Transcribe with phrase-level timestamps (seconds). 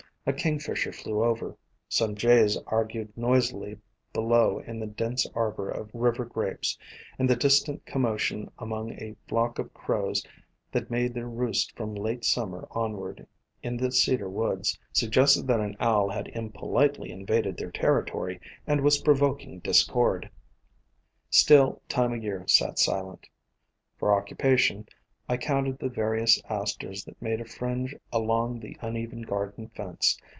[0.27, 1.57] A kingfisher flew over,
[1.89, 3.79] some jays argued noisily
[4.13, 6.77] below in the dense arbor of river grapes,
[7.17, 10.23] and the distant commotion among a flock of crows
[10.71, 13.25] that made their roost from late Summer onward
[13.63, 19.01] in the Cedar woods, suggested that an owl had impolitely invaded their territory and was
[19.01, 20.29] provoking discord.
[21.31, 23.27] Still Time o' Year sat silent.
[23.97, 24.87] For occupation
[25.29, 30.17] I counted the various Asters that made a fringe along the uneven garden fence.